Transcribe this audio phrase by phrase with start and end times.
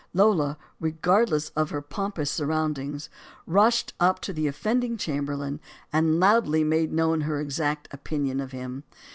[0.15, 3.07] Lola, regardless of her pompous surroundings,
[3.45, 5.59] rushed up to the offending chamberlain
[5.93, 8.83] and loudly made known her exact opinion of him.